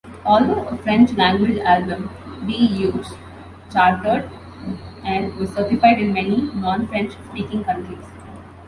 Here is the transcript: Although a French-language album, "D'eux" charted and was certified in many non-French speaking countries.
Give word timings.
Although 0.25 0.67
a 0.67 0.77
French-language 0.77 1.59
album, 1.59 2.09
"D'eux" 2.47 3.03
charted 3.71 4.27
and 5.05 5.31
was 5.35 5.53
certified 5.53 5.99
in 6.01 6.11
many 6.11 6.41
non-French 6.55 7.11
speaking 7.29 7.63
countries. 7.63 8.07